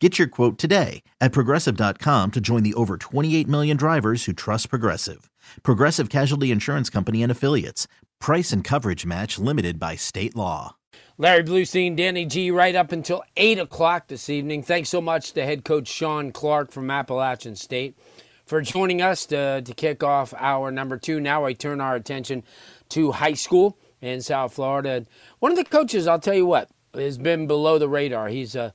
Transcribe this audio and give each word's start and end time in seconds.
Get 0.00 0.16
your 0.16 0.28
quote 0.28 0.58
today 0.58 1.02
at 1.20 1.32
progressive.com 1.32 2.30
to 2.30 2.40
join 2.40 2.62
the 2.62 2.74
over 2.74 2.96
28 2.96 3.48
million 3.48 3.76
drivers 3.76 4.24
who 4.24 4.32
trust 4.32 4.70
Progressive. 4.70 5.28
Progressive 5.64 6.08
Casualty 6.08 6.52
Insurance 6.52 6.88
Company 6.88 7.20
and 7.20 7.32
Affiliates. 7.32 7.88
Price 8.20 8.52
and 8.52 8.62
coverage 8.62 9.04
match 9.04 9.40
limited 9.40 9.80
by 9.80 9.96
state 9.96 10.36
law. 10.36 10.76
Larry 11.16 11.42
Blustein, 11.42 11.96
Danny 11.96 12.26
G, 12.26 12.52
right 12.52 12.76
up 12.76 12.92
until 12.92 13.24
8 13.36 13.58
o'clock 13.58 14.06
this 14.06 14.30
evening. 14.30 14.62
Thanks 14.62 14.88
so 14.88 15.00
much 15.00 15.32
to 15.32 15.44
head 15.44 15.64
coach 15.64 15.88
Shawn 15.88 16.30
Clark 16.30 16.70
from 16.70 16.92
Appalachian 16.92 17.56
State 17.56 17.98
for 18.46 18.62
joining 18.62 19.02
us 19.02 19.26
to, 19.26 19.62
to 19.62 19.74
kick 19.74 20.04
off 20.04 20.32
our 20.38 20.70
number 20.70 20.96
two. 20.96 21.18
Now 21.18 21.44
I 21.44 21.54
turn 21.54 21.80
our 21.80 21.96
attention 21.96 22.44
to 22.90 23.10
high 23.10 23.34
school 23.34 23.76
in 24.00 24.20
South 24.20 24.54
Florida. 24.54 25.06
One 25.40 25.50
of 25.50 25.58
the 25.58 25.64
coaches, 25.64 26.06
I'll 26.06 26.20
tell 26.20 26.34
you 26.34 26.46
what, 26.46 26.70
has 26.94 27.18
been 27.18 27.46
below 27.46 27.78
the 27.78 27.88
radar. 27.88 28.28
He's 28.28 28.54
a, 28.54 28.72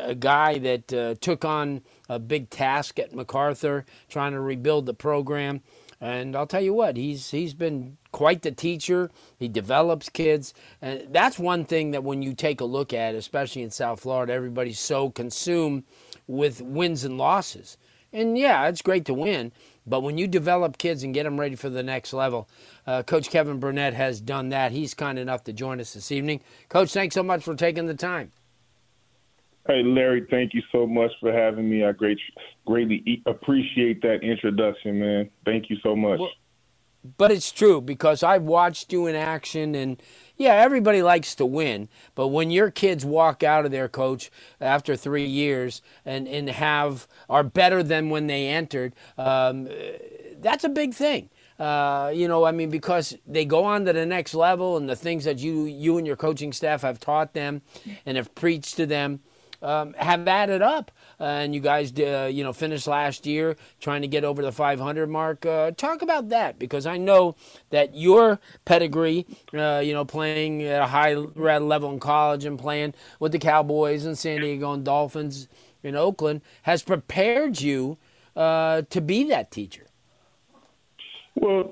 a 0.00 0.14
guy 0.14 0.58
that 0.58 0.92
uh, 0.92 1.14
took 1.20 1.44
on 1.44 1.82
a 2.08 2.18
big 2.18 2.50
task 2.50 2.98
at 2.98 3.12
McArthur, 3.12 3.84
trying 4.08 4.32
to 4.32 4.40
rebuild 4.40 4.86
the 4.86 4.94
program. 4.94 5.62
And 6.00 6.34
I'll 6.34 6.48
tell 6.48 6.60
you 6.62 6.74
what, 6.74 6.96
he's 6.96 7.30
he's 7.30 7.54
been 7.54 7.96
quite 8.10 8.42
the 8.42 8.50
teacher. 8.50 9.08
He 9.38 9.46
develops 9.46 10.08
kids, 10.08 10.52
and 10.80 11.06
that's 11.12 11.38
one 11.38 11.64
thing 11.64 11.92
that 11.92 12.02
when 12.02 12.22
you 12.22 12.34
take 12.34 12.60
a 12.60 12.64
look 12.64 12.92
at, 12.92 13.14
especially 13.14 13.62
in 13.62 13.70
South 13.70 14.00
Florida, 14.00 14.32
everybody's 14.32 14.80
so 14.80 15.10
consumed 15.10 15.84
with 16.26 16.60
wins 16.60 17.04
and 17.04 17.18
losses. 17.18 17.76
And 18.12 18.36
yeah, 18.36 18.66
it's 18.66 18.82
great 18.82 19.04
to 19.06 19.14
win, 19.14 19.52
but 19.86 20.00
when 20.00 20.18
you 20.18 20.26
develop 20.26 20.78
kids 20.78 21.02
and 21.02 21.12
get 21.12 21.24
them 21.24 21.38
ready 21.38 21.56
for 21.56 21.68
the 21.68 21.82
next 21.82 22.12
level, 22.12 22.48
uh, 22.86 23.02
Coach 23.02 23.30
Kevin 23.30 23.58
Burnett 23.58 23.94
has 23.94 24.20
done 24.20 24.50
that. 24.50 24.72
He's 24.72 24.94
kind 24.94 25.18
enough 25.18 25.44
to 25.44 25.52
join 25.52 25.80
us 25.80 25.94
this 25.94 26.12
evening. 26.12 26.40
Coach, 26.68 26.92
thanks 26.92 27.14
so 27.14 27.22
much 27.22 27.42
for 27.42 27.54
taking 27.54 27.86
the 27.86 27.94
time. 27.94 28.32
Hey, 29.66 29.82
Larry, 29.84 30.26
thank 30.28 30.54
you 30.54 30.62
so 30.72 30.86
much 30.86 31.12
for 31.20 31.32
having 31.32 31.70
me. 31.70 31.84
I 31.84 31.92
great, 31.92 32.18
greatly 32.66 33.22
appreciate 33.26 34.02
that 34.02 34.22
introduction, 34.22 34.98
man. 34.98 35.30
Thank 35.44 35.70
you 35.70 35.76
so 35.82 35.94
much. 35.94 36.18
Well, 36.18 36.32
but 37.16 37.30
it's 37.30 37.50
true 37.52 37.80
because 37.80 38.22
I've 38.22 38.42
watched 38.42 38.92
you 38.92 39.06
in 39.06 39.14
action 39.14 39.74
and 39.74 40.02
yeah, 40.36 40.54
everybody 40.54 41.02
likes 41.02 41.34
to 41.36 41.46
win, 41.46 41.88
but 42.14 42.28
when 42.28 42.50
your 42.50 42.70
kids 42.70 43.04
walk 43.04 43.42
out 43.42 43.64
of 43.64 43.70
there, 43.70 43.88
coach, 43.88 44.30
after 44.60 44.96
three 44.96 45.26
years 45.26 45.82
and, 46.04 46.26
and 46.26 46.48
have 46.48 47.06
are 47.28 47.44
better 47.44 47.82
than 47.82 48.10
when 48.10 48.26
they 48.26 48.48
entered, 48.48 48.94
um, 49.18 49.68
that's 50.40 50.64
a 50.64 50.68
big 50.68 50.94
thing. 50.94 51.30
Uh, 51.58 52.10
you 52.12 52.26
know, 52.26 52.44
I 52.44 52.50
mean, 52.50 52.70
because 52.70 53.16
they 53.26 53.44
go 53.44 53.64
on 53.64 53.84
to 53.84 53.92
the 53.92 54.06
next 54.06 54.34
level, 54.34 54.76
and 54.76 54.88
the 54.88 54.96
things 54.96 55.24
that 55.24 55.38
you 55.38 55.64
you 55.64 55.96
and 55.98 56.06
your 56.06 56.16
coaching 56.16 56.52
staff 56.52 56.82
have 56.82 56.98
taught 56.98 57.34
them 57.34 57.62
and 58.04 58.16
have 58.16 58.34
preached 58.34 58.76
to 58.76 58.86
them 58.86 59.20
um, 59.62 59.94
have 59.94 60.26
added 60.26 60.62
up. 60.62 60.90
And 61.22 61.54
you 61.54 61.60
guys, 61.60 61.92
uh, 62.00 62.28
you 62.32 62.42
know, 62.42 62.52
finished 62.52 62.88
last 62.88 63.26
year 63.26 63.56
trying 63.78 64.02
to 64.02 64.08
get 64.08 64.24
over 64.24 64.42
the 64.42 64.50
500 64.50 65.08
mark. 65.08 65.46
Uh, 65.46 65.70
talk 65.70 66.02
about 66.02 66.30
that 66.30 66.58
because 66.58 66.84
I 66.84 66.96
know 66.96 67.36
that 67.70 67.94
your 67.94 68.40
pedigree, 68.64 69.24
uh, 69.54 69.80
you 69.84 69.92
know, 69.92 70.04
playing 70.04 70.64
at 70.64 70.82
a 70.82 70.86
high 70.86 71.14
level 71.14 71.92
in 71.92 72.00
college 72.00 72.44
and 72.44 72.58
playing 72.58 72.94
with 73.20 73.30
the 73.30 73.38
Cowboys 73.38 74.04
and 74.04 74.18
San 74.18 74.40
Diego 74.40 74.72
and 74.72 74.84
Dolphins 74.84 75.46
in 75.84 75.94
Oakland 75.94 76.40
has 76.62 76.82
prepared 76.82 77.60
you 77.60 77.98
uh, 78.34 78.82
to 78.90 79.00
be 79.00 79.22
that 79.28 79.52
teacher. 79.52 79.86
Well, 81.36 81.70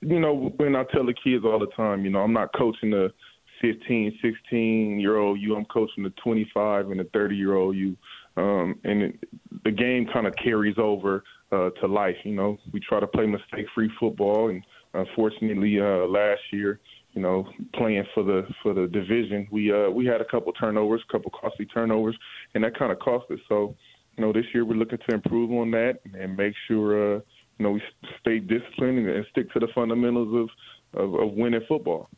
you 0.00 0.18
know, 0.18 0.52
when 0.56 0.74
I 0.74 0.82
tell 0.84 1.06
the 1.06 1.14
kids 1.14 1.44
all 1.44 1.60
the 1.60 1.70
time, 1.76 2.04
you 2.04 2.10
know, 2.10 2.22
I'm 2.22 2.32
not 2.32 2.52
coaching 2.56 2.90
the 2.90 3.12
15, 3.60 4.18
16 4.22 5.00
year 5.00 5.16
old 5.16 5.40
you. 5.40 5.54
I'm 5.54 5.64
coaching 5.66 6.04
the 6.04 6.10
25 6.22 6.90
and 6.90 7.00
the 7.00 7.04
30 7.04 7.36
year 7.36 7.54
old 7.54 7.76
you. 7.76 7.96
Um, 8.36 8.78
and 8.84 9.02
it, 9.02 9.28
the 9.64 9.72
game 9.72 10.06
kind 10.12 10.26
of 10.26 10.34
carries 10.36 10.76
over 10.78 11.24
uh, 11.52 11.70
to 11.80 11.86
life. 11.86 12.16
You 12.24 12.34
know, 12.34 12.58
we 12.72 12.80
try 12.80 13.00
to 13.00 13.06
play 13.06 13.26
mistake-free 13.26 13.90
football, 13.98 14.48
and 14.48 14.62
unfortunately, 14.94 15.80
uh, 15.80 16.06
last 16.06 16.40
year, 16.52 16.80
you 17.12 17.20
know, 17.20 17.46
playing 17.74 18.04
for 18.14 18.22
the 18.22 18.46
for 18.62 18.72
the 18.72 18.86
division, 18.86 19.48
we 19.50 19.72
uh, 19.72 19.90
we 19.90 20.06
had 20.06 20.20
a 20.20 20.24
couple 20.24 20.52
turnovers, 20.52 21.02
a 21.08 21.12
couple 21.12 21.32
costly 21.32 21.66
turnovers, 21.66 22.16
and 22.54 22.62
that 22.62 22.78
kind 22.78 22.92
of 22.92 23.00
cost 23.00 23.28
us. 23.32 23.40
So, 23.48 23.74
you 24.16 24.24
know, 24.24 24.32
this 24.32 24.44
year 24.54 24.64
we're 24.64 24.76
looking 24.76 24.98
to 25.08 25.14
improve 25.14 25.50
on 25.50 25.72
that 25.72 25.98
and 26.14 26.36
make 26.36 26.54
sure, 26.68 27.16
uh, 27.16 27.20
you 27.58 27.64
know, 27.64 27.72
we 27.72 27.82
stay 28.20 28.38
disciplined 28.38 29.08
and 29.08 29.26
stick 29.30 29.52
to 29.52 29.58
the 29.58 29.68
fundamentals 29.74 30.48
of, 30.94 31.02
of, 31.02 31.14
of 31.20 31.32
winning 31.32 31.62
football. 31.66 32.08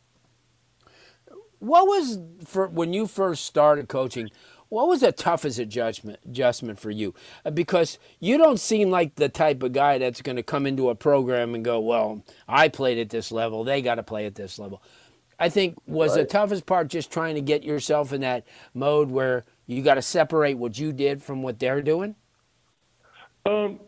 What 1.57 1.87
was 1.87 2.19
for 2.45 2.67
when 2.67 2.93
you 2.93 3.07
first 3.07 3.45
started 3.45 3.87
coaching? 3.87 4.29
What 4.73 4.87
was 4.87 5.01
the 5.01 5.11
toughest 5.11 5.59
adjustment 5.59 6.17
adjustment 6.25 6.79
for 6.79 6.89
you? 6.89 7.13
Uh, 7.45 7.51
because 7.51 7.99
you 8.19 8.39
don't 8.39 8.59
seem 8.59 8.89
like 8.89 9.13
the 9.13 9.29
type 9.29 9.61
of 9.61 9.71
guy 9.71 9.99
that's 9.99 10.23
going 10.23 10.35
to 10.37 10.41
come 10.41 10.65
into 10.65 10.89
a 10.89 10.95
program 10.95 11.53
and 11.53 11.63
go, 11.63 11.79
"Well, 11.79 12.23
I 12.47 12.69
played 12.69 12.97
at 12.97 13.11
this 13.11 13.31
level; 13.31 13.63
they 13.63 13.83
got 13.83 13.95
to 13.95 14.03
play 14.03 14.25
at 14.25 14.33
this 14.33 14.57
level." 14.57 14.81
I 15.39 15.49
think 15.49 15.77
was 15.85 16.15
right. 16.15 16.21
the 16.21 16.25
toughest 16.25 16.65
part 16.65 16.87
just 16.87 17.11
trying 17.11 17.35
to 17.35 17.41
get 17.41 17.63
yourself 17.63 18.11
in 18.13 18.21
that 18.21 18.47
mode 18.73 19.11
where 19.11 19.43
you 19.67 19.83
got 19.83 19.95
to 19.95 20.01
separate 20.01 20.55
what 20.55 20.79
you 20.79 20.91
did 20.91 21.21
from 21.21 21.43
what 21.43 21.59
they're 21.59 21.83
doing. 21.83 22.15
Um, 23.45 23.79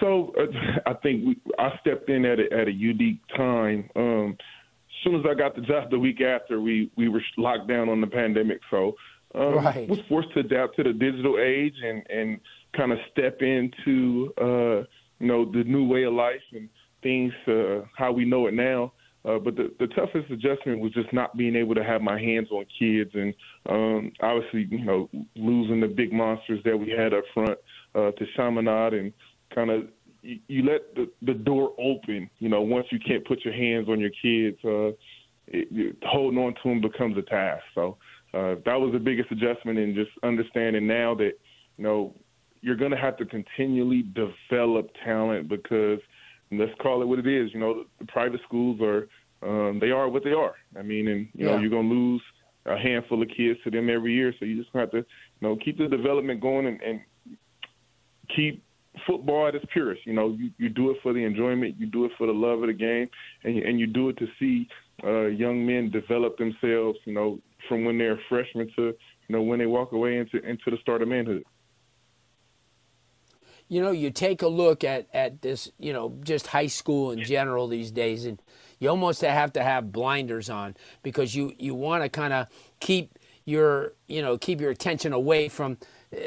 so 0.00 0.34
uh, 0.36 0.46
I 0.90 0.94
think 0.94 1.26
we, 1.26 1.40
I 1.60 1.78
stepped 1.80 2.10
in 2.10 2.24
at 2.24 2.40
a, 2.40 2.52
at 2.52 2.66
a 2.66 2.72
unique 2.72 3.20
time. 3.36 3.88
Um, 3.94 4.36
as 4.40 5.04
soon 5.04 5.14
as 5.14 5.26
I 5.30 5.34
got 5.34 5.54
the 5.54 5.60
job 5.60 5.92
the 5.92 5.98
week 6.00 6.20
after, 6.20 6.60
we 6.60 6.90
we 6.96 7.08
were 7.08 7.22
locked 7.36 7.68
down 7.68 7.88
on 7.88 8.00
the 8.00 8.08
pandemic. 8.08 8.58
So 8.68 8.96
um, 9.34 9.54
right. 9.54 9.88
was 9.88 10.00
forced 10.08 10.32
to 10.34 10.40
adapt 10.40 10.76
to 10.76 10.82
the 10.82 10.92
digital 10.92 11.38
age 11.38 11.74
and 11.84 12.02
and 12.08 12.40
kind 12.76 12.92
of 12.92 12.98
step 13.10 13.40
into 13.40 14.32
uh, 14.40 14.84
you 15.18 15.26
know 15.26 15.44
the 15.50 15.64
new 15.64 15.86
way 15.86 16.04
of 16.04 16.14
life 16.14 16.42
and 16.52 16.68
things 17.02 17.32
uh, 17.48 17.82
how 17.96 18.12
we 18.12 18.24
know 18.24 18.46
it 18.46 18.54
now. 18.54 18.92
Uh, 19.26 19.38
but 19.38 19.56
the, 19.56 19.72
the 19.80 19.86
toughest 19.88 20.30
adjustment 20.30 20.80
was 20.80 20.92
just 20.92 21.10
not 21.10 21.34
being 21.34 21.56
able 21.56 21.74
to 21.74 21.82
have 21.82 22.02
my 22.02 22.20
hands 22.20 22.48
on 22.50 22.62
kids 22.78 23.10
and 23.14 23.32
um, 23.70 24.12
obviously, 24.20 24.68
you 24.70 24.84
know, 24.84 25.08
losing 25.34 25.80
the 25.80 25.86
big 25.86 26.12
monsters 26.12 26.60
that 26.62 26.76
we 26.76 26.90
had 26.90 27.14
up 27.14 27.24
front 27.32 27.58
uh, 27.94 28.10
to 28.10 28.26
Chaminade 28.36 28.92
and 28.92 29.14
kind 29.54 29.70
of 29.70 29.84
you, 30.20 30.40
you 30.48 30.62
let 30.64 30.94
the, 30.94 31.10
the 31.22 31.34
door 31.34 31.72
open. 31.78 32.28
You 32.38 32.48
know, 32.50 32.62
once 32.62 32.86
you 32.90 32.98
can't 32.98 33.26
put 33.26 33.44
your 33.44 33.54
hands 33.54 33.88
on 33.88 33.98
your 33.98 34.10
kids, 34.10 34.58
uh, 34.64 34.94
it, 35.48 35.96
holding 36.02 36.38
on 36.38 36.54
to 36.54 36.68
them 36.68 36.80
becomes 36.80 37.16
a 37.18 37.22
task. 37.22 37.62
So 37.74 37.96
uh, 38.32 38.56
that 38.64 38.80
was 38.80 38.92
the 38.92 38.98
biggest 38.98 39.30
adjustment 39.30 39.78
in 39.78 39.94
just 39.94 40.10
understanding 40.22 40.86
now 40.86 41.14
that 41.16 41.32
you 41.76 41.84
know 41.84 42.14
you're 42.60 42.76
going 42.76 42.90
to 42.90 42.96
have 42.96 43.16
to 43.18 43.26
continually 43.26 44.04
develop 44.14 44.90
talent 45.04 45.48
because 45.48 46.00
let's 46.50 46.72
call 46.80 47.02
it 47.02 47.06
what 47.06 47.18
it 47.18 47.26
is. 47.26 47.52
You 47.52 47.60
know, 47.60 47.84
the, 47.98 48.06
private 48.06 48.40
schools 48.46 48.80
are 48.80 49.08
um, 49.42 49.78
they 49.80 49.90
are 49.90 50.08
what 50.08 50.24
they 50.24 50.32
are. 50.32 50.54
I 50.78 50.82
mean, 50.82 51.08
and 51.08 51.28
you 51.34 51.46
yeah. 51.46 51.52
know 51.52 51.58
you're 51.58 51.70
going 51.70 51.88
to 51.88 51.94
lose 51.94 52.22
a 52.66 52.78
handful 52.78 53.22
of 53.22 53.28
kids 53.28 53.58
to 53.64 53.70
them 53.70 53.90
every 53.90 54.14
year, 54.14 54.32
so 54.38 54.46
you 54.46 54.62
just 54.62 54.74
have 54.74 54.90
to 54.92 54.98
you 54.98 55.04
know 55.42 55.56
keep 55.56 55.78
the 55.78 55.86
development 55.86 56.40
going 56.40 56.66
and, 56.66 56.80
and 56.82 57.00
keep 58.34 58.64
football 59.06 59.48
at 59.48 59.54
its 59.54 59.64
purest. 59.72 60.06
You 60.06 60.12
know, 60.12 60.36
you, 60.38 60.50
you 60.58 60.68
do 60.68 60.90
it 60.90 60.98
for 61.02 61.12
the 61.12 61.24
enjoyment, 61.24 61.76
you 61.78 61.86
do 61.86 62.04
it 62.04 62.12
for 62.16 62.26
the 62.26 62.32
love 62.32 62.62
of 62.62 62.68
the 62.68 62.74
game, 62.74 63.08
and 63.42 63.56
you, 63.56 63.62
and 63.64 63.78
you 63.80 63.86
do 63.86 64.08
it 64.08 64.16
to 64.18 64.26
see 64.38 64.68
uh, 65.02 65.26
young 65.26 65.66
men 65.66 65.90
develop 65.90 66.36
themselves. 66.38 66.98
You 67.04 67.14
know, 67.14 67.38
from 67.68 67.84
when 67.84 67.98
they're 67.98 68.20
freshmen 68.28 68.70
to 68.76 68.94
you 69.28 69.36
know 69.36 69.42
when 69.42 69.58
they 69.58 69.66
walk 69.66 69.92
away 69.92 70.18
into 70.18 70.38
into 70.46 70.70
the 70.70 70.78
start 70.80 71.02
of 71.02 71.08
manhood. 71.08 71.44
You 73.66 73.80
know, 73.80 73.92
you 73.92 74.10
take 74.10 74.42
a 74.42 74.48
look 74.48 74.84
at 74.84 75.08
at 75.14 75.42
this, 75.42 75.70
you 75.78 75.92
know, 75.92 76.16
just 76.22 76.48
high 76.48 76.66
school 76.66 77.10
in 77.10 77.24
general 77.24 77.66
these 77.66 77.90
days, 77.90 78.26
and 78.26 78.40
you 78.78 78.90
almost 78.90 79.22
have 79.22 79.52
to 79.54 79.62
have 79.62 79.90
blinders 79.90 80.50
on 80.50 80.76
because 81.02 81.34
you 81.34 81.54
you 81.58 81.74
want 81.74 82.02
to 82.02 82.08
kind 82.08 82.32
of 82.32 82.46
keep 82.80 83.18
your 83.46 83.92
you 84.06 84.22
know 84.22 84.38
keep 84.38 84.60
your 84.60 84.70
attention 84.70 85.12
away 85.12 85.48
from 85.48 85.78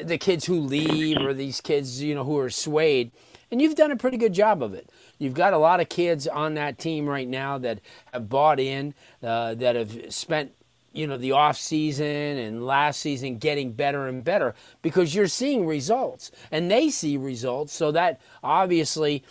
the 0.04 0.18
kids 0.18 0.46
who 0.46 0.60
leave 0.60 1.18
or 1.18 1.34
these 1.34 1.62
kids 1.62 2.02
you 2.02 2.16
know 2.16 2.24
who 2.24 2.38
are 2.38 2.50
swayed. 2.50 3.12
And 3.50 3.62
you've 3.62 3.76
done 3.76 3.92
a 3.92 3.96
pretty 3.96 4.18
good 4.18 4.34
job 4.34 4.62
of 4.62 4.74
it. 4.74 4.90
You've 5.20 5.34
got 5.34 5.54
a 5.54 5.58
lot 5.58 5.80
of 5.80 5.88
kids 5.88 6.28
on 6.28 6.56
that 6.56 6.78
team 6.78 7.08
right 7.08 7.28
now 7.28 7.58
that 7.60 7.80
have 8.12 8.30
bought 8.30 8.60
in 8.60 8.94
uh, 9.24 9.56
that 9.56 9.76
have 9.76 10.14
spent 10.14 10.52
you 10.94 11.08
know 11.08 11.18
the 11.18 11.32
off 11.32 11.58
season 11.58 12.06
and 12.06 12.66
last 12.66 13.00
season 13.00 13.38
getting 13.38 13.72
better 13.72 14.08
and 14.08 14.24
better 14.24 14.56
because 14.82 15.16
you're 15.16 15.28
seeing 15.28 15.66
results. 15.66 16.32
And 16.52 16.70
they 16.70 16.90
see 16.90 17.18
results 17.18 17.74
so 17.74 17.92
that 17.92 18.20
obviously 18.44 19.24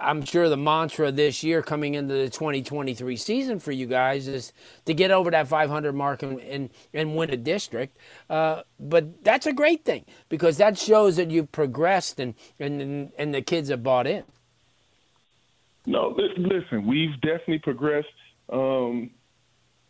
I'm 0.00 0.24
sure 0.24 0.48
the 0.48 0.56
mantra 0.56 1.12
this 1.12 1.42
year 1.42 1.62
coming 1.62 1.94
into 1.94 2.14
the 2.14 2.28
2023 2.28 3.16
season 3.16 3.60
for 3.60 3.72
you 3.72 3.86
guys 3.86 4.26
is 4.26 4.52
to 4.86 4.94
get 4.94 5.10
over 5.10 5.30
that 5.30 5.48
500 5.48 5.92
mark 5.94 6.22
and, 6.22 6.40
and, 6.40 6.70
and 6.92 7.16
win 7.16 7.30
a 7.30 7.36
district. 7.36 7.96
Uh, 8.28 8.62
but 8.78 9.22
that's 9.22 9.46
a 9.46 9.52
great 9.52 9.84
thing 9.84 10.04
because 10.28 10.56
that 10.56 10.78
shows 10.78 11.16
that 11.16 11.30
you've 11.30 11.52
progressed 11.52 12.18
and, 12.18 12.34
and, 12.58 13.12
and 13.16 13.34
the 13.34 13.42
kids 13.42 13.68
have 13.68 13.82
bought 13.82 14.06
in. 14.06 14.24
No, 15.86 16.14
listen, 16.36 16.86
we've 16.86 17.20
definitely 17.20 17.60
progressed. 17.60 18.08
Um, 18.52 19.10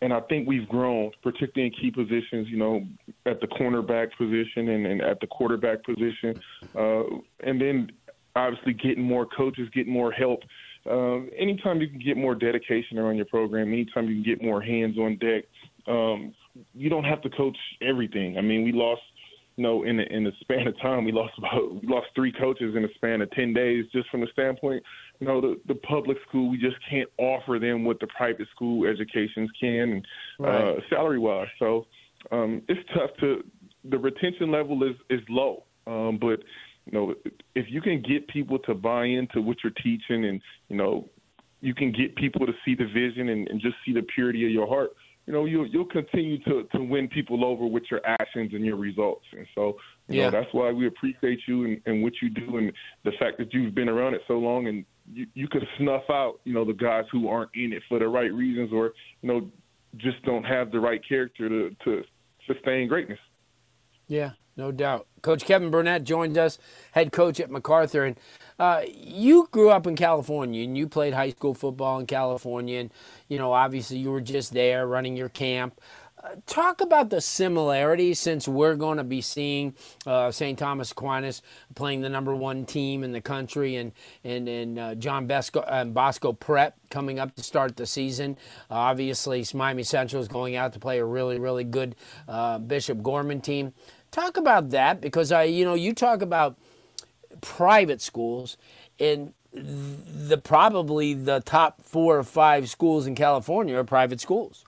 and 0.02 0.12
I 0.14 0.20
think 0.20 0.48
we've 0.48 0.68
grown, 0.68 1.10
particularly 1.22 1.66
in 1.66 1.78
key 1.78 1.90
positions, 1.90 2.48
you 2.48 2.56
know, 2.56 2.86
at 3.26 3.40
the 3.40 3.46
cornerback 3.46 4.16
position 4.16 4.68
and, 4.68 4.86
and 4.86 5.02
at 5.02 5.20
the 5.20 5.26
quarterback 5.26 5.84
position. 5.84 6.40
Uh, 6.74 7.02
and 7.40 7.60
then 7.60 7.92
obviously 8.36 8.72
getting 8.72 9.02
more 9.02 9.26
coaches, 9.26 9.68
getting 9.74 9.92
more 9.92 10.12
help. 10.12 10.40
Um, 10.88 11.30
anytime 11.38 11.80
you 11.80 11.88
can 11.88 11.98
get 11.98 12.16
more 12.16 12.34
dedication 12.34 12.98
around 12.98 13.16
your 13.16 13.26
program, 13.26 13.72
anytime 13.72 14.08
you 14.08 14.14
can 14.14 14.24
get 14.24 14.42
more 14.42 14.62
hands 14.62 14.96
on 14.98 15.18
deck, 15.18 15.44
um, 15.86 16.34
you 16.74 16.88
don't 16.88 17.04
have 17.04 17.22
to 17.22 17.30
coach 17.30 17.56
everything. 17.82 18.38
I 18.38 18.40
mean, 18.40 18.64
we 18.64 18.72
lost, 18.72 19.02
you 19.56 19.62
know, 19.62 19.84
in 19.84 19.98
the, 19.98 20.04
in 20.04 20.24
the 20.24 20.32
span 20.40 20.66
of 20.66 20.80
time, 20.80 21.04
we 21.04 21.12
lost 21.12 21.34
about 21.38 21.82
we 21.82 21.88
lost 21.88 22.06
three 22.14 22.32
coaches 22.32 22.74
in 22.74 22.82
the 22.82 22.88
span 22.94 23.20
of 23.20 23.30
ten 23.32 23.52
days, 23.52 23.84
just 23.92 24.08
from 24.08 24.20
the 24.20 24.28
standpoint, 24.32 24.82
you 25.18 25.26
know, 25.26 25.40
the, 25.40 25.60
the 25.68 25.74
public 25.74 26.16
school 26.28 26.50
we 26.50 26.56
just 26.56 26.76
can't 26.88 27.08
offer 27.18 27.58
them 27.58 27.84
what 27.84 28.00
the 28.00 28.06
private 28.06 28.48
school 28.54 28.86
educations 28.86 29.50
can, 29.60 30.02
right. 30.38 30.76
uh, 30.76 30.80
salary 30.88 31.18
wise. 31.18 31.48
So 31.58 31.86
um, 32.32 32.62
it's 32.68 32.80
tough 32.94 33.10
to 33.20 33.44
the 33.84 33.98
retention 33.98 34.50
level 34.50 34.82
is 34.82 34.96
is 35.08 35.20
low, 35.28 35.64
um, 35.86 36.18
but 36.20 36.40
you 36.86 36.92
know, 36.92 37.14
if 37.54 37.66
you 37.68 37.80
can 37.80 38.02
get 38.02 38.26
people 38.28 38.58
to 38.60 38.74
buy 38.74 39.04
into 39.04 39.40
what 39.40 39.58
you're 39.62 39.72
teaching 39.82 40.24
and, 40.24 40.40
you 40.68 40.76
know, 40.76 41.08
you 41.60 41.74
can 41.74 41.92
get 41.92 42.16
people 42.16 42.46
to 42.46 42.52
see 42.64 42.74
the 42.74 42.86
vision 42.86 43.28
and, 43.28 43.48
and 43.48 43.60
just 43.60 43.76
see 43.84 43.92
the 43.92 44.02
purity 44.02 44.44
of 44.46 44.50
your 44.50 44.66
heart, 44.66 44.90
you 45.26 45.32
know, 45.32 45.44
you'll 45.44 45.66
you'll 45.66 45.84
continue 45.84 46.42
to, 46.44 46.66
to 46.74 46.82
win 46.82 47.06
people 47.06 47.44
over 47.44 47.66
with 47.66 47.84
your 47.90 48.00
actions 48.04 48.52
and 48.52 48.64
your 48.64 48.76
results. 48.76 49.24
And 49.32 49.46
so, 49.54 49.76
you 50.08 50.18
yeah. 50.18 50.24
know, 50.24 50.40
that's 50.40 50.52
why 50.52 50.72
we 50.72 50.86
appreciate 50.86 51.40
you 51.46 51.64
and, 51.66 51.80
and 51.86 52.02
what 52.02 52.14
you 52.22 52.30
do 52.30 52.56
and 52.56 52.72
the 53.04 53.12
fact 53.18 53.38
that 53.38 53.52
you've 53.52 53.74
been 53.74 53.88
around 53.88 54.14
it 54.14 54.22
so 54.26 54.34
long 54.34 54.66
and 54.66 54.84
you, 55.12 55.26
you 55.34 55.46
can 55.46 55.62
snuff 55.78 56.04
out, 56.10 56.40
you 56.44 56.54
know, 56.54 56.64
the 56.64 56.72
guys 56.72 57.04
who 57.12 57.28
aren't 57.28 57.50
in 57.54 57.72
it 57.72 57.82
for 57.88 57.98
the 57.98 58.08
right 58.08 58.32
reasons 58.32 58.72
or, 58.72 58.92
you 59.22 59.28
know, 59.28 59.48
just 59.98 60.22
don't 60.24 60.44
have 60.44 60.72
the 60.72 60.80
right 60.80 61.00
character 61.06 61.48
to, 61.48 61.76
to 61.84 62.02
sustain 62.46 62.88
greatness. 62.88 63.18
Yeah, 64.08 64.30
no 64.60 64.70
doubt. 64.70 65.06
Coach 65.22 65.44
Kevin 65.44 65.70
Burnett 65.70 66.04
joined 66.04 66.36
us, 66.36 66.58
head 66.92 67.12
coach 67.12 67.40
at 67.40 67.50
McArthur. 67.50 68.06
And 68.06 68.20
uh, 68.58 68.82
you 68.86 69.48
grew 69.50 69.70
up 69.70 69.86
in 69.86 69.96
California 69.96 70.62
and 70.62 70.76
you 70.76 70.86
played 70.86 71.14
high 71.14 71.30
school 71.30 71.54
football 71.54 71.98
in 71.98 72.06
California. 72.06 72.80
And, 72.80 72.92
you 73.28 73.38
know, 73.38 73.52
obviously 73.52 73.96
you 73.96 74.10
were 74.10 74.20
just 74.20 74.52
there 74.52 74.86
running 74.86 75.16
your 75.16 75.30
camp. 75.30 75.80
Uh, 76.22 76.36
talk 76.46 76.82
about 76.82 77.08
the 77.08 77.20
similarities 77.20 78.20
since 78.20 78.46
we're 78.46 78.74
going 78.74 78.98
to 78.98 79.04
be 79.04 79.22
seeing 79.22 79.74
uh, 80.06 80.30
St. 80.30 80.58
Thomas 80.58 80.92
Aquinas 80.92 81.40
playing 81.74 82.02
the 82.02 82.10
number 82.10 82.34
one 82.34 82.66
team 82.66 83.02
in 83.02 83.12
the 83.12 83.22
country 83.22 83.76
and 83.76 83.92
and, 84.22 84.48
and 84.48 84.78
uh, 84.78 84.94
John 84.96 85.26
Bosco, 85.26 85.60
uh, 85.60 85.84
Bosco 85.84 86.32
Prep 86.34 86.76
coming 86.90 87.18
up 87.18 87.34
to 87.36 87.42
start 87.42 87.76
the 87.76 87.86
season. 87.86 88.36
obviously, 88.70 89.46
Miami 89.54 89.82
Central 89.82 90.20
is 90.20 90.28
going 90.28 90.56
out 90.56 90.74
to 90.74 90.78
play 90.78 90.98
a 90.98 91.04
really, 91.04 91.38
really 91.38 91.64
good 91.64 91.96
uh, 92.28 92.58
Bishop 92.58 93.02
Gorman 93.02 93.40
team. 93.40 93.72
Talk 94.10 94.36
about 94.36 94.70
that 94.70 95.00
because 95.00 95.32
I, 95.32 95.44
you 95.44 95.64
know, 95.64 95.74
you 95.74 95.94
talk 95.94 96.20
about 96.20 96.58
private 97.40 98.02
schools 98.02 98.58
and 98.98 99.32
the 99.52 100.36
probably 100.36 101.14
the 101.14 101.40
top 101.40 101.82
four 101.82 102.18
or 102.18 102.24
five 102.24 102.68
schools 102.68 103.06
in 103.06 103.14
California 103.14 103.76
are 103.76 103.84
private 103.84 104.20
schools. 104.20 104.64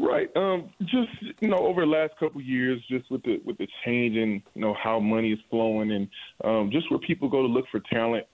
Right. 0.00 0.28
Um, 0.36 0.70
just 0.80 1.08
you 1.40 1.48
know, 1.48 1.58
over 1.58 1.82
the 1.82 1.86
last 1.86 2.14
couple 2.18 2.40
of 2.40 2.46
years, 2.46 2.82
just 2.90 3.08
with 3.10 3.22
the 3.22 3.40
with 3.44 3.58
the 3.58 3.68
change 3.84 4.16
in 4.16 4.42
you 4.54 4.60
know 4.60 4.74
how 4.82 4.98
money 4.98 5.32
is 5.32 5.38
flowing 5.50 5.92
and 5.92 6.08
um, 6.42 6.70
just 6.72 6.90
where 6.90 6.98
people 6.98 7.28
go 7.28 7.42
to 7.42 7.48
look 7.48 7.64
for 7.70 7.80
talent, 7.92 8.26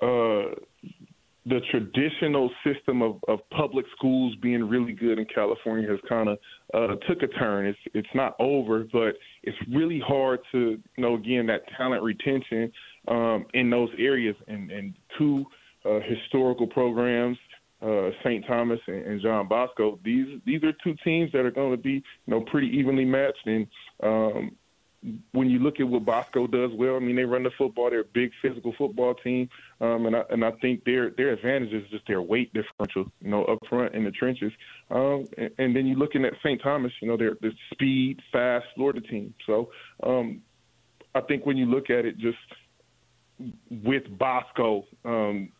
uh, 0.00 0.54
the 1.44 1.60
traditional 1.72 2.50
system 2.64 3.02
of, 3.02 3.16
of 3.26 3.40
public 3.50 3.84
schools 3.96 4.34
being 4.40 4.68
really 4.68 4.92
good 4.92 5.18
in 5.18 5.26
California 5.34 5.88
has 5.88 5.98
kind 6.08 6.28
of 6.28 6.38
uh, 6.72 6.94
took 7.08 7.22
a 7.22 7.26
turn. 7.26 7.66
It's 7.66 7.78
it's 7.94 8.14
not 8.14 8.36
over, 8.38 8.86
but 8.92 9.14
it's 9.42 9.56
really 9.72 10.00
hard 10.06 10.38
to 10.52 10.78
you 10.96 11.02
know 11.02 11.14
again 11.14 11.46
that 11.46 11.62
talent 11.76 12.02
retention 12.04 12.70
um, 13.08 13.46
in 13.54 13.70
those 13.70 13.90
areas. 13.98 14.36
And 14.46 14.70
and 14.70 14.94
two 15.18 15.44
uh, 15.84 15.98
historical 16.08 16.68
programs, 16.68 17.38
uh, 17.82 18.10
St. 18.24 18.46
Thomas 18.46 18.80
and, 18.86 19.04
and 19.04 19.20
John 19.20 19.48
Bosco. 19.48 19.98
These 20.04 20.40
these 20.46 20.62
are 20.64 20.72
two 20.84 20.94
teams 21.04 21.32
that 21.32 21.44
are 21.44 21.50
going 21.50 21.72
to 21.72 21.82
be 21.82 21.92
you 21.92 22.02
know 22.26 22.40
pretty 22.42 22.68
evenly 22.68 23.04
matched 23.04 23.46
and 23.46 23.66
um, 24.02 24.56
when 25.32 25.50
you 25.50 25.58
look 25.58 25.80
at 25.80 25.88
what 25.88 26.04
Bosco 26.04 26.46
does 26.46 26.70
well, 26.74 26.96
I 26.96 27.00
mean 27.00 27.16
they 27.16 27.24
run 27.24 27.42
the 27.42 27.50
football. 27.58 27.90
They're 27.90 28.00
a 28.00 28.04
big 28.04 28.30
physical 28.40 28.72
football 28.78 29.14
team, 29.14 29.48
um, 29.80 30.06
and 30.06 30.14
I 30.14 30.22
and 30.30 30.44
I 30.44 30.52
think 30.62 30.84
their 30.84 31.10
their 31.10 31.32
advantage 31.32 31.72
is 31.72 31.88
just 31.90 32.06
their 32.06 32.22
weight 32.22 32.52
differential, 32.52 33.10
you 33.20 33.30
know, 33.30 33.44
up 33.46 33.58
front 33.68 33.94
in 33.94 34.04
the 34.04 34.12
trenches. 34.12 34.52
Um, 34.90 35.26
and, 35.36 35.50
and 35.58 35.76
then 35.76 35.86
you're 35.86 35.98
looking 35.98 36.24
at 36.24 36.34
St. 36.44 36.62
Thomas, 36.62 36.92
you 37.00 37.08
know, 37.08 37.16
they're 37.16 37.36
the 37.40 37.50
speed, 37.72 38.20
fast 38.30 38.66
Florida 38.76 39.00
team. 39.00 39.34
So 39.44 39.70
um, 40.04 40.42
I 41.14 41.20
think 41.22 41.46
when 41.46 41.56
you 41.56 41.66
look 41.66 41.90
at 41.90 42.04
it, 42.04 42.16
just 42.18 42.38
with 43.70 44.04
Bosco, 44.18 44.84
um, 45.04 45.50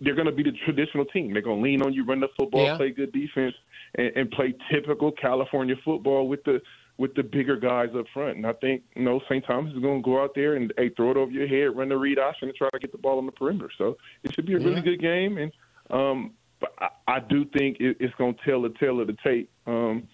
they're 0.00 0.14
going 0.14 0.26
to 0.26 0.32
be 0.32 0.42
the 0.42 0.52
traditional 0.64 1.04
team. 1.06 1.32
They're 1.32 1.42
going 1.42 1.58
to 1.58 1.62
lean 1.62 1.82
on 1.82 1.92
you, 1.92 2.04
run 2.04 2.20
the 2.20 2.28
football, 2.38 2.64
yeah. 2.64 2.76
play 2.76 2.90
good 2.90 3.12
defense, 3.12 3.54
and, 3.96 4.12
and 4.16 4.30
play 4.30 4.54
typical 4.72 5.12
California 5.12 5.74
football 5.84 6.28
with 6.28 6.44
the 6.44 6.60
with 6.98 7.14
the 7.14 7.22
bigger 7.22 7.56
guys 7.56 7.88
up 7.96 8.06
front. 8.12 8.36
And 8.36 8.46
I 8.46 8.52
think, 8.54 8.82
you 8.96 9.04
know, 9.04 9.20
St. 9.30 9.44
Thomas 9.46 9.72
is 9.72 9.80
going 9.80 10.02
to 10.02 10.04
go 10.04 10.20
out 10.20 10.32
there 10.34 10.54
and 10.54 10.72
hey, 10.76 10.88
throw 10.90 11.12
it 11.12 11.16
over 11.16 11.30
your 11.30 11.46
head, 11.46 11.76
run 11.76 11.88
the 11.88 11.96
read 11.96 12.18
option, 12.18 12.48
and 12.48 12.56
try 12.56 12.68
to 12.70 12.78
get 12.80 12.90
the 12.90 12.98
ball 12.98 13.18
on 13.18 13.26
the 13.26 13.32
perimeter. 13.32 13.70
So 13.78 13.96
it 14.24 14.34
should 14.34 14.46
be 14.46 14.54
a 14.54 14.58
really 14.58 14.74
yeah. 14.74 14.80
good 14.80 15.00
game. 15.00 15.38
And 15.38 15.52
um, 15.90 16.32
but 16.60 16.72
I, 16.78 16.88
I 17.06 17.20
do 17.20 17.44
think 17.56 17.78
it, 17.80 17.96
it's 18.00 18.14
going 18.16 18.34
to 18.34 18.40
tell 18.44 18.62
the 18.62 18.74
tale 18.80 19.00
of 19.00 19.06
the 19.06 19.16
tape 19.24 19.48
um, 19.66 20.08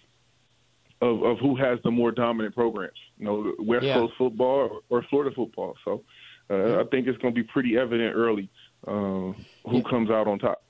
of, 1.00 1.22
of 1.22 1.38
who 1.38 1.56
has 1.56 1.78
the 1.84 1.90
more 1.90 2.12
dominant 2.12 2.54
programs. 2.54 2.98
You 3.18 3.24
know, 3.24 3.54
West 3.60 3.86
yeah. 3.86 3.94
Coast 3.94 4.14
football 4.18 4.82
or, 4.90 4.98
or, 4.98 5.06
Florida 5.08 5.34
football. 5.34 5.74
So 5.84 6.02
uh, 6.50 6.54
yeah. 6.54 6.80
I 6.80 6.84
think 6.90 7.06
it's 7.06 7.18
going 7.18 7.34
to 7.34 7.42
be 7.42 7.48
pretty 7.50 7.78
evident 7.78 8.14
early 8.14 8.50
uh, 8.86 9.32
who 9.68 9.82
comes 9.82 10.10
out 10.10 10.26
on 10.26 10.38
top. 10.38 10.62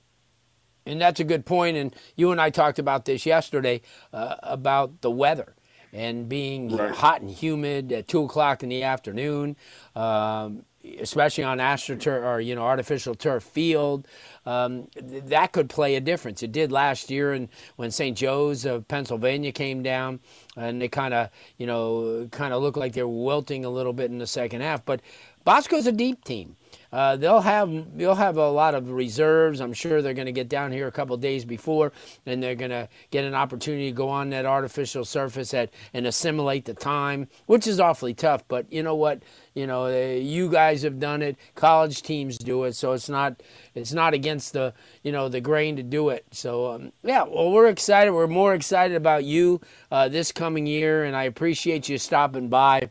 And 0.85 1.01
that's 1.01 1.19
a 1.19 1.23
good 1.23 1.45
point. 1.45 1.77
And 1.77 1.95
you 2.15 2.31
and 2.31 2.39
I 2.39 2.49
talked 2.49 2.77
about 2.79 3.05
this 3.05 3.25
yesterday 3.25 3.81
uh, 4.13 4.35
about 4.43 5.01
the 5.01 5.09
weather 5.09 5.55
and 5.95 6.27
being 6.27 6.75
right. 6.75 6.93
hot 6.93 7.21
and 7.21 7.31
humid 7.31 7.91
at 7.91 8.07
two 8.07 8.23
o'clock 8.23 8.61
in 8.61 8.69
the 8.69 8.83
afternoon, 8.83 9.55
um, 9.95 10.65
especially 10.99 11.43
on 11.43 11.57
astroturf 11.59 12.21
or 12.21 12.41
you 12.41 12.53
know 12.53 12.63
artificial 12.63 13.15
turf 13.15 13.43
field, 13.43 14.07
um, 14.45 14.87
that 15.01 15.53
could 15.53 15.69
play 15.69 15.95
a 15.95 16.01
difference. 16.01 16.43
It 16.43 16.51
did 16.51 16.71
last 16.71 17.09
year, 17.09 17.31
and 17.31 17.47
when 17.77 17.91
St. 17.91 18.15
Joe's 18.15 18.65
of 18.65 18.87
Pennsylvania 18.87 19.53
came 19.53 19.81
down, 19.81 20.19
and 20.57 20.81
they 20.81 20.89
kind 20.89 21.13
of 21.13 21.29
you 21.57 21.65
know 21.65 22.27
kind 22.31 22.53
of 22.53 22.61
looked 22.61 22.77
like 22.77 22.93
they 22.93 23.03
were 23.03 23.23
wilting 23.23 23.63
a 23.63 23.69
little 23.69 23.93
bit 23.93 24.11
in 24.11 24.19
the 24.19 24.27
second 24.27 24.61
half. 24.61 24.85
But 24.85 25.01
Bosco's 25.45 25.87
a 25.87 25.91
deep 25.93 26.25
team. 26.25 26.57
Uh, 26.91 27.15
they'll 27.15 27.41
have 27.41 27.97
they'll 27.97 28.15
have 28.15 28.37
a 28.37 28.49
lot 28.49 28.75
of 28.75 28.91
reserves. 28.91 29.59
I'm 29.59 29.73
sure 29.73 30.01
they're 30.01 30.13
going 30.13 30.25
to 30.27 30.31
get 30.31 30.49
down 30.49 30.71
here 30.71 30.87
a 30.87 30.91
couple 30.91 31.15
days 31.17 31.45
before, 31.45 31.91
and 32.25 32.41
they're 32.41 32.55
going 32.55 32.71
to 32.71 32.87
get 33.11 33.25
an 33.25 33.35
opportunity 33.35 33.89
to 33.89 33.95
go 33.95 34.09
on 34.09 34.29
that 34.29 34.45
artificial 34.45 35.05
surface 35.05 35.53
at, 35.53 35.71
and 35.93 36.07
assimilate 36.07 36.65
the 36.65 36.73
time, 36.73 37.27
which 37.45 37.67
is 37.67 37.79
awfully 37.79 38.13
tough. 38.13 38.47
But 38.47 38.71
you 38.71 38.83
know 38.83 38.95
what? 38.95 39.23
You 39.53 39.67
know, 39.67 39.85
uh, 39.85 40.19
you 40.19 40.49
guys 40.49 40.83
have 40.83 40.99
done 40.99 41.21
it. 41.21 41.37
College 41.55 42.01
teams 42.01 42.37
do 42.37 42.63
it, 42.65 42.75
so 42.75 42.93
it's 42.93 43.09
not 43.09 43.41
it's 43.73 43.93
not 43.93 44.13
against 44.13 44.53
the 44.53 44.73
you 45.03 45.11
know 45.11 45.29
the 45.29 45.41
grain 45.41 45.75
to 45.77 45.83
do 45.83 46.09
it. 46.09 46.25
So 46.31 46.71
um, 46.71 46.91
yeah, 47.03 47.23
well, 47.23 47.51
we're 47.51 47.67
excited. 47.67 48.11
We're 48.11 48.27
more 48.27 48.53
excited 48.53 48.95
about 48.95 49.23
you 49.23 49.61
uh, 49.91 50.09
this 50.09 50.31
coming 50.31 50.65
year, 50.65 51.03
and 51.03 51.15
I 51.15 51.23
appreciate 51.23 51.89
you 51.89 51.97
stopping 51.97 52.49
by 52.49 52.89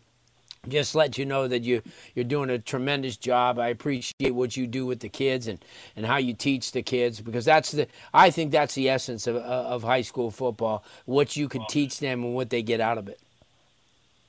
just 0.69 0.95
let 0.95 1.19
you 1.19 1.25
know 1.25 1.49
that 1.49 1.63
you 1.63 1.83
you're 2.15 2.25
doing 2.25 2.51
a 2.51 2.59
tremendous 2.59 3.17
job. 3.17 3.59
I 3.59 3.69
appreciate 3.69 4.35
what 4.35 4.57
you 4.57 4.67
do 4.67 4.87
with 4.87 5.01
the 5.01 5.09
kids 5.09 5.47
and, 5.47 5.65
and 5.97 6.07
how 6.07 6.17
you 6.17 6.35
teach 6.35 6.73
the 6.73 6.83
kids 6.83 7.21
because 7.21 7.45
that's 7.45 7.73
the 7.73 7.87
I 8.13 8.31
think 8.31 8.53
that's 8.53 8.75
the 8.75 8.89
essence 8.89 9.27
of 9.27 9.37
of 9.37 9.83
high 9.83 10.03
school 10.03 10.31
football. 10.31 10.85
What 11.05 11.37
you 11.37 11.49
can 11.49 11.65
teach 11.69 12.01
them 12.01 12.25
and 12.25 12.35
what 12.35 12.51
they 12.51 12.63
get 12.63 12.81
out 12.81 12.99
of 12.99 13.09
it. 13.09 13.21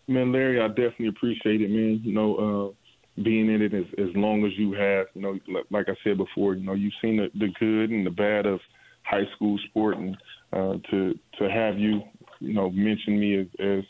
Man, 0.08 0.32
Larry, 0.32 0.62
I 0.62 0.68
definitely 0.68 1.08
appreciate 1.08 1.62
it, 1.62 1.70
man. 1.70 2.00
You 2.04 2.13
know, 2.13 2.36
uh, 2.36 3.22
being 3.24 3.50
in 3.50 3.62
it 3.62 3.74
as 3.74 3.86
as 3.98 4.15
long 4.15 4.46
as 4.46 4.51
you 4.58 4.74
have. 4.74 5.08
You 5.15 5.22
know, 5.22 5.63
like 5.72 5.89
I 5.89 5.96
said 6.04 6.18
before, 6.18 6.54
you 6.54 6.65
know, 6.65 6.74
you've 6.74 6.94
seen 7.01 7.18
the, 7.18 7.32
the 7.38 7.51
good 7.60 7.89
and 7.89 8.06
the 8.06 8.12
bad 8.12 8.46
of 8.46 8.60
high 9.04 9.25
school 9.36 9.58
sport, 9.70 9.98
and 9.98 10.18
uh, 10.54 10.77
to 10.92 11.18
to 11.39 11.50
have 11.50 11.80
you, 11.80 12.04
you 12.39 12.54
know, 12.54 12.70
mention 12.70 13.20
me 13.20 13.39
as, 13.39 13.48
as 13.60 13.80
uh, 13.80 13.82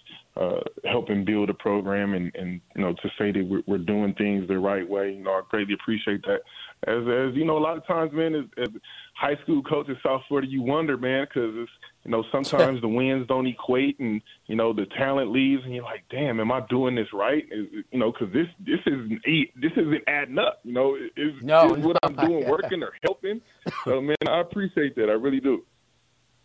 helping 1.15 1.25
build 1.25 1.49
a 1.49 1.53
program 1.53 2.13
and, 2.13 2.31
and 2.35 2.61
you 2.75 2.81
know 2.81 2.93
to 2.93 3.09
say 3.17 3.31
that 3.31 3.45
we're, 3.47 3.61
we're 3.67 3.77
doing 3.77 4.13
things 4.15 4.47
the 4.47 4.57
right 4.57 4.87
way. 4.87 5.11
You 5.11 5.23
know, 5.23 5.31
I 5.31 5.41
greatly 5.49 5.73
appreciate 5.73 6.21
that. 6.23 6.41
As 6.87 7.03
as 7.07 7.35
you 7.35 7.45
know, 7.45 7.57
a 7.57 7.59
lot 7.59 7.77
of 7.77 7.85
times, 7.87 8.11
man, 8.13 8.35
as, 8.35 8.45
as 8.57 8.69
high 9.15 9.35
school 9.43 9.63
coach 9.63 9.87
in 9.87 9.97
South 10.03 10.21
Florida, 10.27 10.47
you 10.47 10.61
wonder, 10.61 10.97
man, 10.97 11.25
because 11.25 11.51
it's 11.55 11.71
you 12.03 12.11
know 12.11 12.23
sometimes 12.31 12.81
the 12.81 12.87
wins 12.87 13.27
don't 13.27 13.47
equate, 13.47 13.99
and 13.99 14.21
you 14.47 14.55
know 14.55 14.73
the 14.73 14.85
talent 14.97 15.31
leaves, 15.31 15.63
and 15.63 15.73
you're 15.73 15.83
like, 15.83 16.03
damn, 16.09 16.39
am 16.39 16.51
I 16.51 16.61
doing 16.69 16.95
this 16.95 17.07
right? 17.13 17.43
Is, 17.51 17.67
you 17.91 17.99
know, 17.99 18.11
because 18.11 18.33
this 18.33 18.47
this 18.59 18.79
isn't 18.85 19.21
this 19.55 19.71
isn't 19.71 20.03
adding 20.07 20.39
up. 20.39 20.59
You 20.63 20.73
know, 20.73 20.95
is, 20.95 21.33
no, 21.41 21.75
is 21.75 21.83
what 21.83 21.97
I'm 22.03 22.15
doing 22.15 22.47
working 22.49 22.83
or 22.83 22.93
helping? 23.03 23.41
So, 23.83 24.01
man, 24.01 24.17
I 24.27 24.41
appreciate 24.41 24.95
that. 24.95 25.09
I 25.09 25.13
really 25.13 25.39
do. 25.39 25.63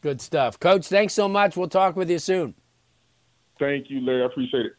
Good 0.00 0.22
stuff, 0.22 0.58
Coach. 0.58 0.86
Thanks 0.86 1.12
so 1.12 1.28
much. 1.28 1.56
We'll 1.56 1.68
talk 1.68 1.94
with 1.94 2.10
you 2.10 2.18
soon. 2.18 2.54
Thank 3.60 3.90
you, 3.90 4.04
Larry. 4.04 4.22
I 4.22 4.26
appreciate 4.26 4.66
it. 4.66 4.72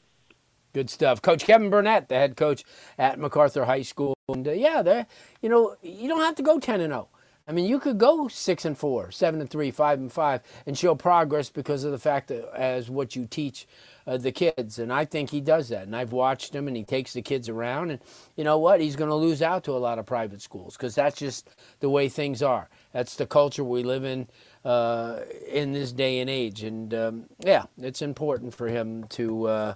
Good 0.74 0.90
stuff, 0.90 1.22
Coach 1.22 1.44
Kevin 1.44 1.70
Burnett, 1.70 2.10
the 2.10 2.16
head 2.16 2.38
coach 2.38 2.64
at 2.98 3.20
McArthur 3.20 3.66
High 3.66 3.82
School, 3.82 4.16
and 4.30 4.48
uh, 4.48 4.52
yeah, 4.52 4.82
there, 4.82 5.06
you 5.42 5.50
know, 5.50 5.76
you 5.82 6.08
don't 6.08 6.22
have 6.22 6.36
to 6.36 6.44
go 6.44 6.60
ten 6.60 6.80
and 6.80 6.92
zero. 6.94 7.10
I 7.48 7.54
mean, 7.54 7.66
you 7.66 7.80
could 7.80 7.98
go 7.98 8.28
six 8.28 8.66
and 8.66 8.78
four, 8.78 9.12
seven 9.12 9.42
and 9.42 9.50
three, 9.50 9.72
five 9.72 10.00
and 10.00 10.12
five, 10.12 10.42
and 10.66 10.78
show 10.78 10.96
progress 10.96 11.50
because 11.50 11.84
of 11.84 11.92
the 11.92 11.98
fact 12.00 12.28
that 12.30 12.50
as 12.56 12.90
what 12.90 13.16
you 13.16 13.26
teach 13.26 13.68
uh, 14.08 14.18
the 14.18 14.32
kids. 14.32 14.80
And 14.80 14.94
I 14.94 15.06
think 15.06 15.32
he 15.32 15.42
does 15.42 15.70
that. 15.70 15.84
And 15.84 15.96
I've 15.96 16.12
watched 16.12 16.54
him, 16.54 16.68
and 16.68 16.78
he 16.78 16.84
takes 16.84 17.14
the 17.14 17.22
kids 17.22 17.50
around. 17.50 17.92
And 17.92 18.00
you 18.36 18.44
know 18.44 18.58
what? 18.58 18.80
He's 18.80 18.96
going 18.96 19.10
to 19.10 19.16
lose 19.16 19.42
out 19.42 19.64
to 19.66 19.72
a 19.72 19.80
lot 19.80 20.00
of 20.00 20.06
private 20.06 20.42
schools 20.42 20.78
because 20.78 20.96
that's 20.96 21.18
just 21.18 21.50
the 21.80 21.90
way 21.90 22.10
things 22.10 22.44
are. 22.44 22.70
That's 22.94 23.16
the 23.16 23.26
culture 23.26 23.64
we 23.64 23.84
live 23.84 24.04
in 24.06 24.28
uh, 24.64 25.22
in 25.48 25.74
this 25.74 25.92
day 25.92 26.20
and 26.20 26.30
age. 26.30 26.64
And 26.64 26.94
um, 26.94 27.26
yeah, 27.40 27.64
it's 27.80 28.02
important 28.02 28.54
for 28.54 28.68
him 28.68 29.06
to 29.10 29.48
uh, 29.48 29.74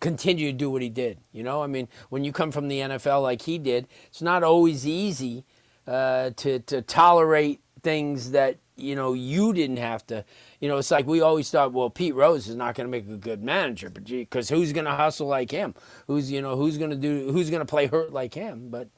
continue 0.00 0.52
to 0.52 0.56
do 0.56 0.70
what 0.70 0.82
he 0.82 0.88
did. 0.88 1.18
You 1.32 1.42
know, 1.42 1.62
I 1.62 1.66
mean, 1.66 1.88
when 2.08 2.24
you 2.24 2.32
come 2.32 2.50
from 2.50 2.68
the 2.68 2.80
NFL 2.80 3.22
like 3.22 3.42
he 3.42 3.58
did, 3.58 3.88
it's 4.08 4.22
not 4.22 4.42
always 4.42 4.86
easy 4.86 5.44
uh, 5.86 6.30
to 6.36 6.60
to 6.60 6.82
tolerate 6.82 7.60
things 7.82 8.30
that 8.32 8.58
you 8.76 8.94
know 8.94 9.12
you 9.12 9.52
didn't 9.52 9.78
have 9.78 10.06
to. 10.08 10.24
You 10.60 10.68
know, 10.68 10.78
it's 10.78 10.90
like 10.90 11.06
we 11.06 11.20
always 11.20 11.50
thought, 11.50 11.72
well, 11.72 11.90
Pete 11.90 12.14
Rose 12.14 12.48
is 12.48 12.56
not 12.56 12.74
going 12.74 12.86
to 12.86 12.90
make 12.90 13.08
a 13.08 13.16
good 13.16 13.42
manager, 13.42 13.90
but 13.90 14.04
because 14.04 14.48
who's 14.48 14.72
going 14.72 14.84
to 14.84 14.92
hustle 14.92 15.26
like 15.26 15.50
him? 15.50 15.74
Who's 16.06 16.30
you 16.30 16.40
know 16.40 16.56
who's 16.56 16.78
going 16.78 16.90
to 16.90 16.96
do 16.96 17.30
who's 17.32 17.50
going 17.50 17.60
to 17.60 17.66
play 17.66 17.86
hurt 17.86 18.12
like 18.12 18.34
him? 18.34 18.68
But 18.70 18.88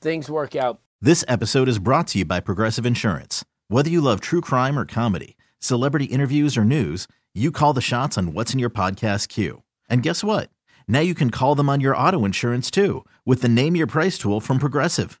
things 0.00 0.30
work 0.30 0.56
out 0.56 0.80
this 1.00 1.24
episode 1.28 1.68
is 1.68 1.78
brought 1.78 2.08
to 2.08 2.18
you 2.18 2.24
by 2.24 2.40
Progressive 2.40 2.84
Insurance. 2.84 3.44
Whether 3.68 3.88
you 3.88 4.00
love 4.00 4.20
true 4.20 4.40
crime 4.40 4.76
or 4.76 4.84
comedy, 4.84 5.36
celebrity 5.60 6.06
interviews 6.06 6.56
or 6.56 6.64
news, 6.64 7.06
you 7.32 7.52
call 7.52 7.72
the 7.72 7.80
shots 7.80 8.18
on 8.18 8.32
what's 8.32 8.52
in 8.52 8.58
your 8.58 8.68
podcast 8.68 9.28
queue. 9.28 9.62
And 9.88 10.02
guess 10.02 10.24
what? 10.24 10.50
Now 10.88 10.98
you 10.98 11.14
can 11.14 11.30
call 11.30 11.54
them 11.54 11.68
on 11.68 11.80
your 11.80 11.96
auto 11.96 12.24
insurance 12.24 12.68
too 12.68 13.04
with 13.24 13.42
the 13.42 13.48
Name 13.48 13.76
Your 13.76 13.86
Price 13.86 14.18
tool 14.18 14.40
from 14.40 14.58
Progressive. 14.58 15.20